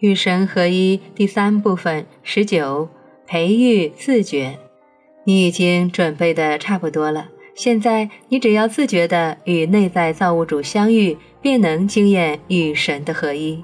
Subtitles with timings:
[0.00, 2.88] 与神合一第三部分十九，
[3.26, 4.56] 培育自觉。
[5.24, 13.62] 你已经准备的差不多了，现在你只要自觉的与内在造物主相遇，便能经验与神的合一。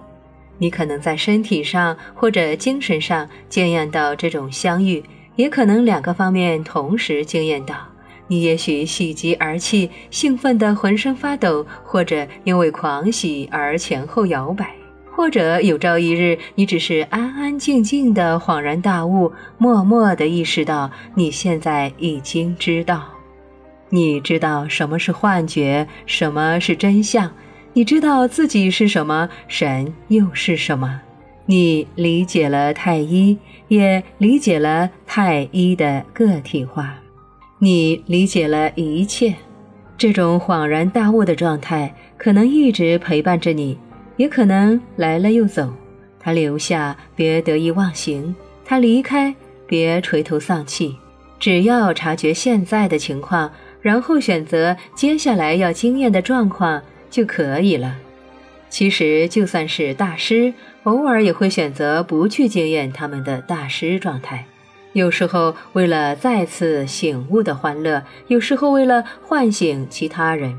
[0.59, 5.03] 你可能在身体上或者精神上经验到这种相遇，
[5.37, 7.77] 也可能两个方面同时经验到。
[8.27, 14.75] 你也许喜极而泣，兴奋的浑身发抖，或者因为狂喜而前后摇摆。
[15.17, 23.05] 或者有朝一日，你只是安安静静的恍然大悟，默默的意识到你现在已经知道，
[23.91, 27.31] 你知道什么是幻觉，什么是真相，
[27.75, 31.01] 你知道自己是什么，神又是什么，
[31.47, 36.93] 你理解了太一，也理解了太一的个体化，
[37.61, 39.33] 你理解了一切。
[39.97, 43.79] 这种恍然大悟的状态，可能一直陪伴着你。
[44.17, 45.73] 也可能来了又走，
[46.21, 48.35] 他留下别得意忘形，
[48.65, 49.35] 他离开
[49.67, 50.97] 别垂头丧气。
[51.39, 57.97] 只要察觉现在的情况，然后选择接下来要经验的状况就可以了。
[58.71, 60.55] 其实就算是大师，
[60.85, 64.47] 偶尔也会选择不去经验他们的大师状态。
[64.95, 70.57] 有时候为了再次醒悟的欢乐，有时候为了唤醒其他人。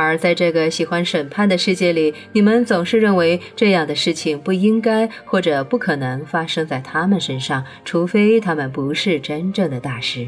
[0.00, 10.26] 而在这个喜欢审判的世界里，你们总是认为这样的事情不应该或者不可能发生在他们身上，除非他们不是真正的大师。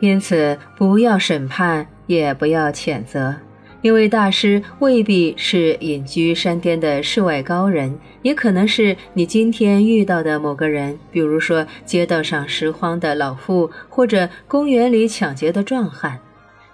[0.00, 3.34] 因此，不要审判，也不要谴责，
[3.80, 16.20] 因为大师未必是隐居山巅的世外高人，也可能是你今天遇到的某个人，比如说街道上拾荒的老妇，或者公园里抢劫的壮汉。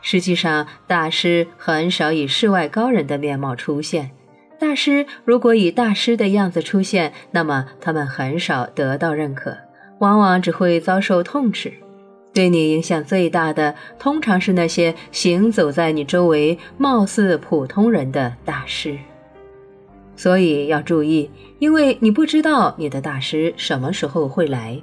[0.06, 4.10] 实际上，大师很少以世外高人的面貌出现。
[4.58, 9.56] 大师如果以大师的样子出现，那么他们很少得到认可，
[10.00, 11.72] 往往只会遭受痛斥。
[12.34, 18.98] 对你影响最大的，通常是那些行走在你周围、貌似普通人的大师。
[20.16, 24.78] 所以要注意，因为你不知道你的大师什么时候会来。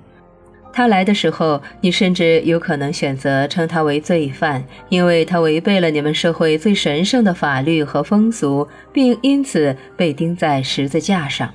[0.73, 11.53] 他来的时候，你甚至有可能选择称他为罪犯，因为他违背了你们社会最神圣的法律和风俗，并因此被钉在十字架上。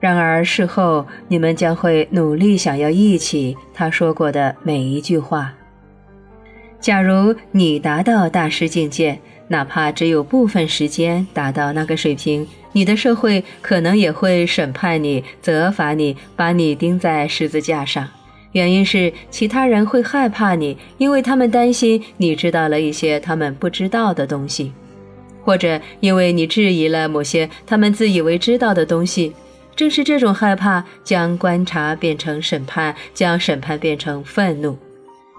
[0.00, 5.52] 然而事后，你们将会努力想要忆起他说过的每一句话。
[6.80, 9.18] 假如你达到大师境界，
[9.48, 12.46] 哪怕只有部分时间达到那个水平。
[12.78, 18.08] 你的社会可能也会审判你、责罚你，把你钉在十字架上。
[18.52, 24.72] 原因是其他人会害怕你，因为他们担心你知道了一些他们不知道的东西，
[25.42, 29.34] 或者因为你质疑了某些他们自以为知道的东西。
[29.74, 34.78] 正是这种害怕，将观察变成审判，将审判变成愤怒。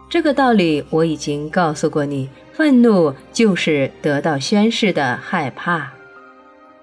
[0.10, 5.94] 这个道理我已经告诉过你：愤怒就是得到宣誓的害怕。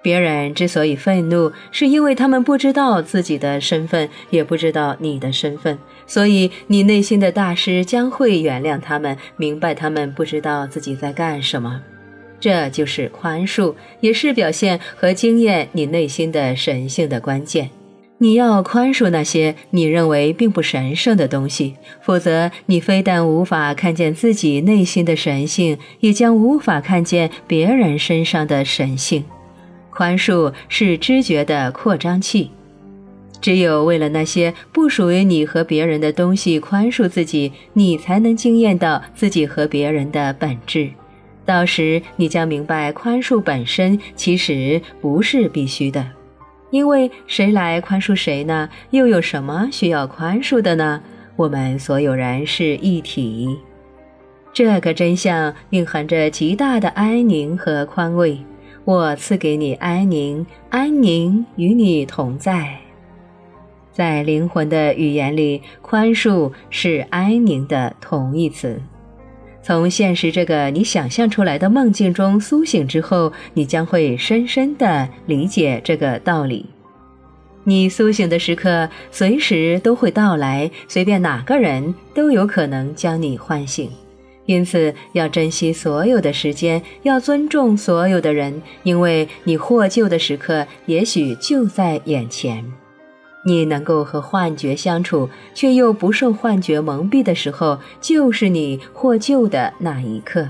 [0.07, 11.81] 别人之所以愤怒，是因为他们不知道自己的身份，也不知道你的身份，所以你内心的大师将会原谅他们，明白他们不知道自己在干什么。
[12.39, 17.69] 这就是宽恕，也是表现和经验你内心的神性的关键。
[18.19, 29.25] 你要宽恕那些你认为并不神圣的东西，否则你非但无法看见自己内心的神性，也将无法看见别人身上的神性。
[29.97, 32.51] 宽恕是知觉的扩张器，
[33.41, 40.91] 只有为了那些不属于你和别人的东西宽恕自己，你才能惊艳到自己和别人的本质。
[41.47, 46.05] 到时你将明白，宽恕本身其实不是必须的，
[46.69, 48.69] 因为谁来宽恕谁呢？
[48.91, 51.01] 又有什么需要宽恕的呢？
[51.35, 53.57] 我们所有人是一体，
[54.53, 58.37] 这个真相蕴含着极大的安宁和宽慰。
[58.87, 62.79] 我赐给你安宁，安宁与你同在。
[63.91, 68.81] 在灵魂的语言里，宽恕是安宁的同义词。
[69.61, 76.65] 从现实这个你想象出来的梦境中苏醒之后，你将会深深的理解这个道理。
[77.65, 83.91] 你苏醒的时刻随时都会到来，随便哪个人都有可能将你唤醒。
[84.47, 92.65] 因此，要珍惜所有的时间，要尊重所有的人，因为你获救的时刻也许就在眼前。
[93.45, 100.49] 你能够和幻觉相处，却又不受幻觉蒙蔽的时候，就是你获救的那一刻。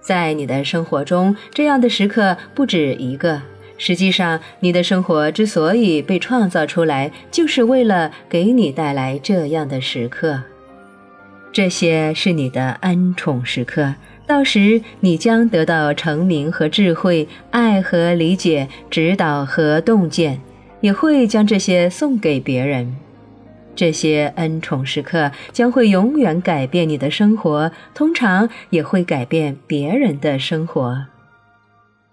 [0.00, 3.42] 在你的生活中，这样的时刻不止一个。
[3.78, 10.42] 实际上，你的生活之所以被创造出来，就是为了给你带来这样的时刻。
[11.52, 13.94] 这些是你的恩宠时刻，
[14.26, 20.40] 到时你将得到成名和智慧、爱和理解、指导和洞见，
[20.80, 22.96] 也会将这些送给别人。
[23.74, 31.04] 这些恩宠时刻将会永远改变你的生活，通常也会改变别人的生活。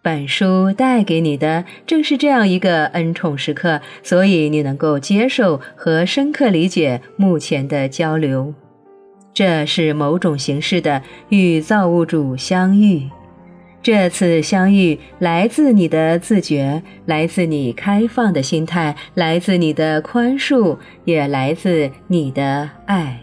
[0.02, 8.54] 本书带给你的正是这样一个恩宠时刻，所以你能够接受和深刻理解目前的交流。
[9.34, 13.10] 这是某种形式的与造物主相遇。
[13.82, 23.22] 这次相遇来自你的自觉，来自你开放的心态，来自你的宽恕，也来自你的爱，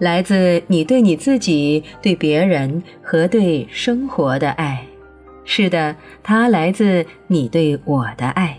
[0.00, 4.84] 来自你对你自己、对别人和对生活的爱。
[5.44, 5.94] 是的，
[6.24, 8.58] 它来自你对我的爱，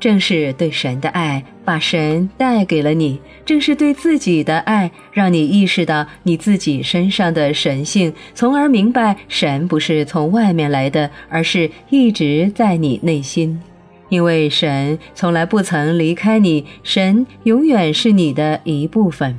[0.00, 13.60] 正是对神的爱把神带给了你，正是对自己的爱让你意识到你自己身上的神性，从而明白神不是从外面来的，而是一直在你内心，
[14.08, 19.38] 因为神从来不曾离开你，神永远是你的一部分。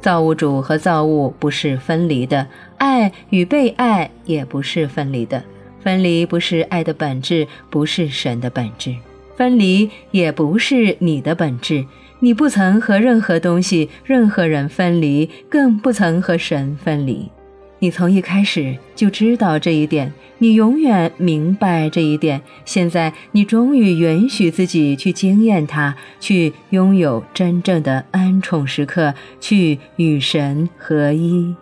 [0.00, 2.46] 造物主和造物不是分离的，
[2.78, 5.42] 爱与被爱也不是分离的。
[5.80, 8.92] 分离不是爱的本质，不是神的本质；
[9.36, 11.84] 分离也不是你的本质。
[12.18, 17.30] 你不曾和任何东西、任何人分离，更不曾和神分离。
[17.78, 22.40] 你从一开始就知道这一点，你永远明白这一点。
[22.64, 31.54] 现在你终于允许自己去经验它，去拥有真正的恩宠时刻，去与神合一。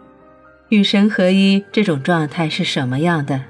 [0.69, 3.43] 与神合一这种状态是什么样的？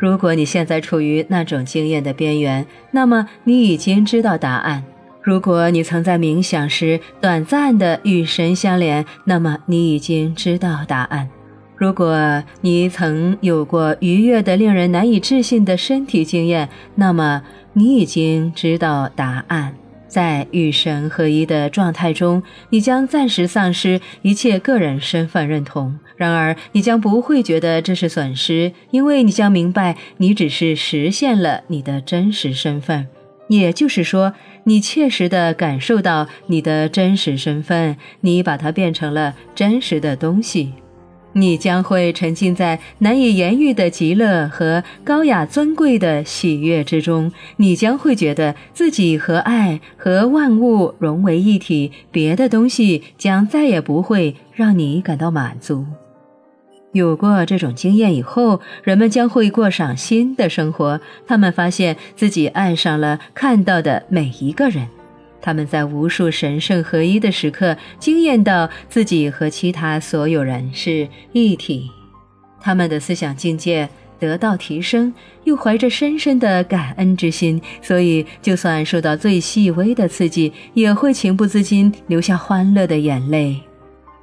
[0.00, 4.82] 如果你现在处于那种经验的边缘，那么你已经知道答案。
[5.22, 11.28] 如果你曾在冥想时短暂的与神相连，那么你已经知道答案。
[11.76, 17.42] 如果你曾有过愉悦的、令人难以置信的身体经验，那么
[17.74, 19.74] 你已经知道答案。
[20.10, 25.98] 在与神合一的状态中，你将暂时丧失一切个人身份认同。
[26.16, 33.06] 然而，你将不会觉得这是损失，因为你将明白，你只是实现了你的真实身份。
[33.48, 34.34] 也就是说，
[34.64, 40.74] 你切实地感受到你的真实身份，你把它变成了真实的东西。
[41.32, 47.30] 你将会沉浸在难以言喻的极乐和高雅尊贵的喜悦之中。
[47.56, 55.84] 你将会觉得自己和爱和万物融为一体，别的东西将再也不会让你感到满足。
[56.92, 61.00] 有过这种经验以后，人们将会过上新的生活。
[61.24, 64.88] 他们发现自己爱上了看到的每一个人。
[65.42, 71.90] 他们在无数神圣合一的时刻，惊艳到自己和其他所有人是一体。
[72.60, 73.88] 他们的思想境界
[74.18, 75.14] 得到提升，
[75.44, 83.60] 又怀着深深的感恩之心，所以就算受到最细微的刺激，也会情不自禁流下欢乐的眼泪。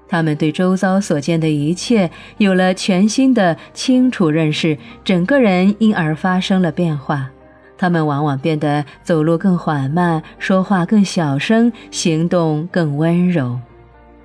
[0.07, 7.29] 他们对周遭所见的一切有了全新的清楚认识，整个人因而发生了变化。
[7.77, 13.59] 他们往往变得走路更缓慢，说话更小声，行动更温柔。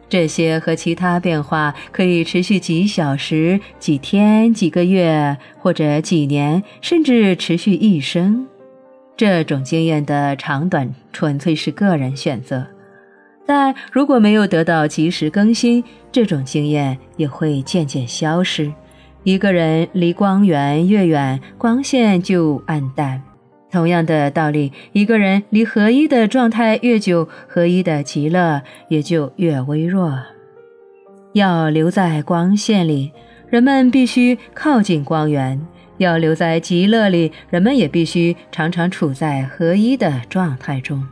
[0.09, 8.47] 这些和其他变化可以持续几小时、几天、几个月，或者几年，甚至持续一生。
[9.16, 12.66] 这种经验的长短纯粹是个人选择，
[13.47, 18.73] 但如果没有得到及时更新，这种经验也会渐渐消失。
[19.23, 23.23] 一个人离光源越远，光线就暗淡。
[23.73, 30.23] 同样的道理，一个人离合一的状态越久，合一的极乐也就越微弱。
[31.33, 33.11] 要留在光线里，
[33.49, 35.59] 人们必须靠近光源；
[35.97, 41.02] 要留在极乐里，人们也必须常常处在合一的状态中。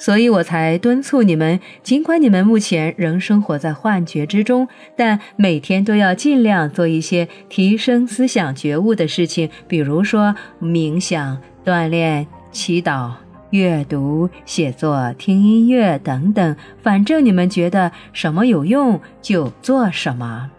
[0.00, 4.66] 所以我才敦促你们，尽管你们目前仍生活在幻觉之中，
[4.96, 13.10] 但每天都要尽量做一些提升思想觉悟的事情，比如说冥想、锻炼、祈祷、
[13.50, 16.56] 阅读、写作、听音乐等等。
[16.82, 20.50] 反正你们觉得什么有用，就做什么。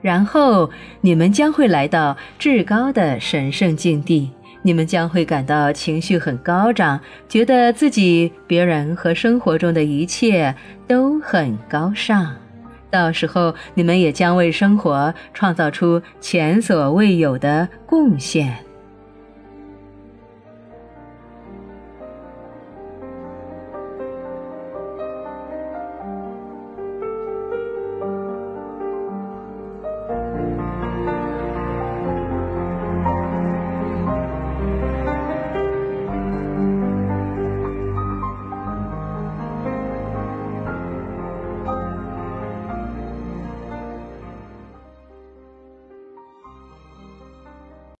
[0.00, 0.70] 然后
[1.02, 4.30] 你们将会来到至高的神圣境地。
[4.66, 10.52] 你们将会感到情绪很高涨，觉得自己、别人和生活中的一切
[10.88, 12.34] 都很高尚。
[12.90, 18.65] 到时候，你们也将为生活创造出前所未有的贡献。